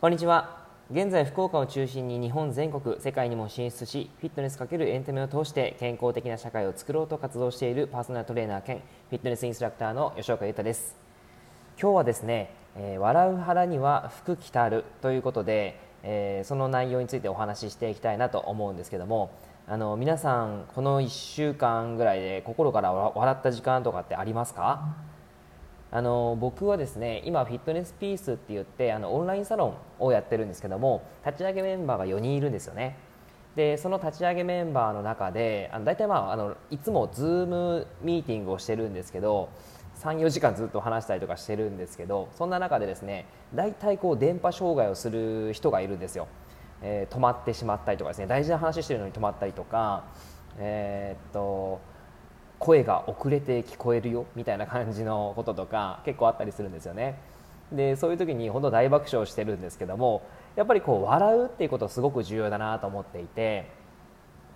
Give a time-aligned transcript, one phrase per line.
[0.00, 0.56] こんにちは。
[0.90, 10.96] 現在福岡を中心に日本全国世界にも進出しフィットネス×エンタメを通して健康的な社会を作ろうと活動しているパーソナルトレーナー兼フィットネスインストラクターの吉岡裕太です。
[11.78, 19.30] 今日はですね、えー、笑う腹には福来たるということで、えー、その内容についてお話ししていきたいなと思うんですけども
[19.68, 25.09] あの皆さんこの1週間ぐらいで心から笑った時間とかってありますか？
[25.92, 32.96] あの僕はですね今フィットネスピースって言ってあのオンラインサロンをやってるんですけども立ち上げメンバーが4人いるんですよね。
[33.56, 39.48] でその立ち上げメンバーの中であの大体、まあ、あのいつもズームミーティングをしてるんですけど
[39.98, 46.28] 34時間ずっと話したりとかしてるんですけどそんな中でですね大体こう電波障害をする人がいるんですよ、
[46.80, 50.04] えー、止まってしまったりとかですね大事な話してるのに止まったりとか
[50.58, 51.80] えー、っと
[52.60, 57.18] 声が遅れて聞こえるよみたいな感じのこととか 結構あったりするんですよね。
[57.72, 60.22] でそういう時に本当大爆笑してるんですけども
[60.56, 63.70] やっぱりこう笑うっていうことすごく重要だなと思っていて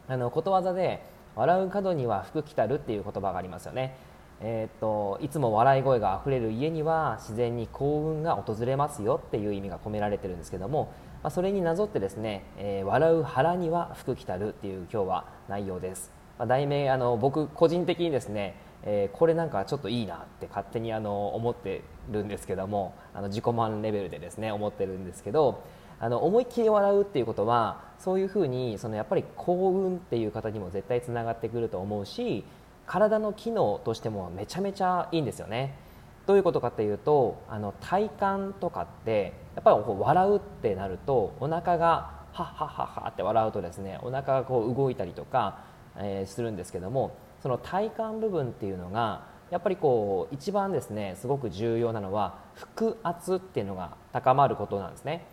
[0.09, 1.01] あのことわざで
[1.37, 3.97] 「笑う角には福来たる」っていう言葉がありますよね。
[4.41, 10.89] えー、っといつも笑い声があふれる家には自然に幸運が訪れますよっていう意味が込められてるんですけども、
[11.23, 16.24] まあ、それになぞってですね、えー、笑う腹には福来たるっていう今日は内容です。
[16.39, 25.63] まあ、題名あの僕個人的にですね、えー、これなんかちょっといいなって勝手にあの思ってるんですけどもあの自己満レベルでですね思ってるんですけど
[26.01, 32.45] あの思いっきり笑うっていうことはそういうふうにそのやっぱり幸運っていう方にも絶対つながってくると思うし
[32.87, 35.79] 体の機能としてもめちゃめちゃいいんですよね。
[36.27, 45.59] どういうことかっていうとあの体幹とかってやっぱりこう笑うってなるとお腹がはっはっはっはって笑うとですねお腹がこう動いたりとか
[45.99, 52.39] えー、するんですけどもその体幹部分っていうのがやっぱりこう一番ですねすごく重要なのは
[52.77, 55.27] 腹圧っていうのが高まることなんですね。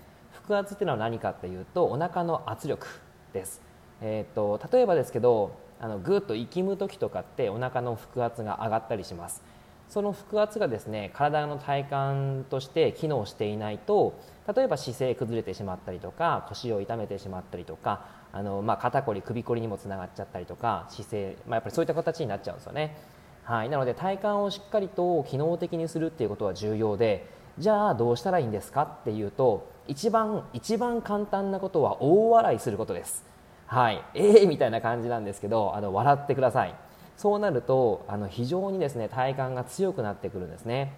[0.47, 2.87] 腹圧っていうのは何かっていうとお腹の圧力
[3.33, 3.61] です、
[4.01, 9.43] えーと、例えばですけどあのぐっと息む時とかってお腹の腹圧が上がったりします。
[9.91, 14.17] その腹圧がですね体の体幹として機能していないと
[14.55, 22.97] 例えば姿勢崩れてしまったりとか腰を痛めてしまったりとかあの、まあ、肩こり首こりにもつながっちゃったりとか姿勢、まあ、やっぱりそういった形になっちゃうんですよね、
[23.43, 27.27] はい、なので体幹をしっかりと機能的にするっていうことは重要で
[27.57, 33.25] じゃあどうしたらいいんですかっていうと一番一番簡単なことは大笑いすることです。
[33.65, 34.03] はい。
[34.13, 36.75] ええー、みたいな感じなんですけどあの笑ってください。
[37.21, 40.97] そうなるとあの非常にですね体幹が強くなってくるんですね。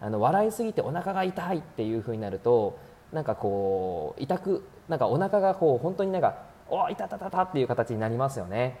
[0.00, 2.78] あの笑いすぎてお腹が痛いっていう風になると
[3.12, 8.78] なんかこう痛くなんかお腹がこう本当になんかおいたたたたっていう形になりますよね。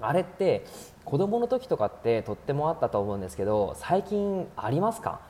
[0.00, 0.64] あれって
[1.04, 5.20] 子供の時とかってとってもあったと思うんですけど最近ありますか？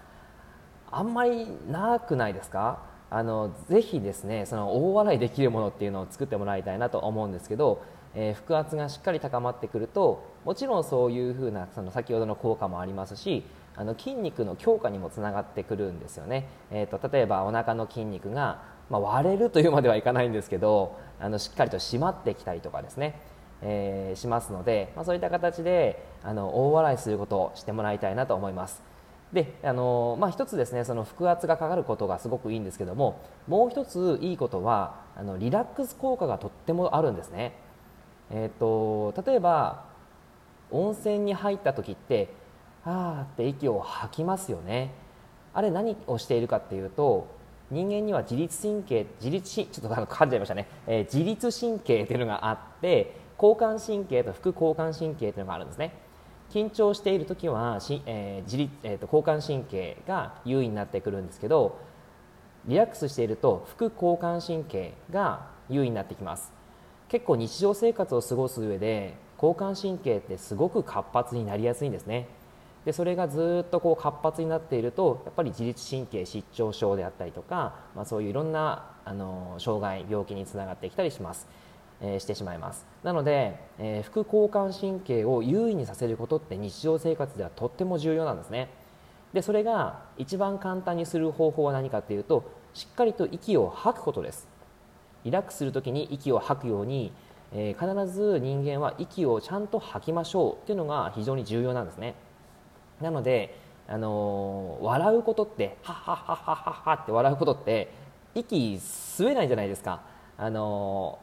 [0.91, 2.79] あんまりなくないですか？
[3.11, 7.83] あのぜひですねその大笑いできるものっていうのを作ってもらいたいなと思うんですけど
[8.15, 13.45] えー、腹圧がしっかり高まってくるともちろんそういうふうなその先ほどの効果もありますし
[13.77, 23.21] あの筋肉の強化にもつながってくるんですよね、えーと、例えばお腹の筋肉が、まあ、割れるというまではいかないんですけどあのしっかりと締まってきたりとかですね、
[23.63, 28.83] えー、しますので、まあ、そういった形であの大笑いすることをしてもらいたいなと思います。
[29.33, 37.64] であのまあ、一つですねその腹圧がかかることがすごくいいんですけどももう一ついいことはあのリラックス効果がとってもあるんですね。
[38.31, 39.85] えーと、例えば
[40.71, 42.29] 温泉に入った時って
[42.85, 44.93] あーって息を吐きますよね。
[45.53, 47.29] あれ何をしているかっていうと
[47.71, 55.95] 人間には自律神経自律ちょっと噛んじゃいましたね、えー、自律神経っていうのがあって交感神経と副交感神経というのがあるんですね。
[56.51, 61.79] 緊張している時はし、えー自律えーと交感神経が優位になってくるんですけど
[62.67, 66.53] リラックスしていると副交感神経が優位になってきます。
[67.09, 72.27] 結構日常生活を過ごす上で交感神経ってすごく活発になりやすいんですね。
[72.85, 81.47] でそれがずっとこう活発になっているとやっぱり自律神経失調症であったりとか、まあ、そういういろんなあの障害病気につながってきたりします、
[82.03, 82.87] えー、してしまいます。
[83.03, 88.69] なので、えー、副交感神経を優位にさせることって日常生活ではとっても重要なんですね。
[89.33, 94.47] でそれが一番簡単にする方法は何かというとしっかりと息を吐くことです。
[95.25, 97.13] リラックスする時に息を吐くように、
[97.53, 102.15] えー、必ず人間は息をちゃんと吐きましょうっていうのが非常に重要なんですね。
[103.01, 107.91] なので、あのー、笑うことってはっはっはっはっはって笑うことって
[108.35, 110.03] 息吸えないじゃないですか、
[110.37, 111.19] あの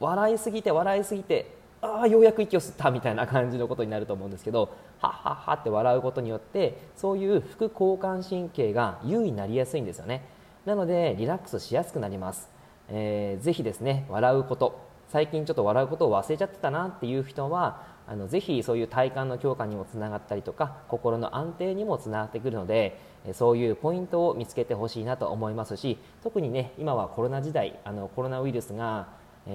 [0.00, 4.70] ー、笑いすぎて笑いすぎてああようやく息を吸ったみたいな感じのことになると思うんですけど
[5.00, 10.24] はっはっはって笑うことによってそういう副交感神経が優位になりやすいんですよね
[10.64, 12.48] なのでリラックスしやすくなります、
[12.88, 14.94] えー、ぜひですね笑うこと。
[15.08, 22.98] 最近ちょっと笑うことを忘れちゃってたなっていう人はあのぜひそういう体幹の強化にもつながったりとか心の安定にもつながってくるので
[23.32, 29.06] そういうポイントを見つけてほしいなと思いますし特にね今はコロナ時代あのコロナウイルスが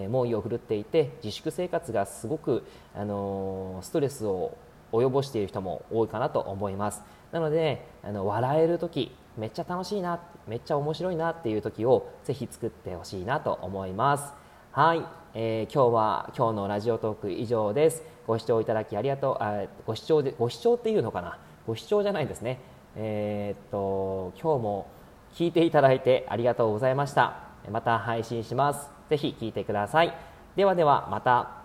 [0.10, 2.64] 猛威を振るっていて自粛生活がすごく
[2.96, 4.58] あのストレスを
[4.92, 7.04] 及ぼしている人も多いかなと思います。
[7.32, 14.34] なのであの笑える時めっちゃ楽しいなめっちゃ面白いなっていう時をぜひ作ってほしいなと思います。
[14.72, 15.04] はい、
[15.34, 18.04] えー、今日は今日のラジオトーク以上です。
[18.28, 19.44] ご視聴いただきありがとう。
[19.44, 21.40] あご視聴でご視聴っていうのかな？
[21.66, 22.60] ご視聴じゃないですね。
[22.96, 24.88] えー、っと今日も
[25.34, 27.36] 聞いていただいてありがとうございました。
[27.72, 28.90] また配信します。
[29.10, 30.14] ぜひ聞いてください。
[30.56, 31.59] ではではまた。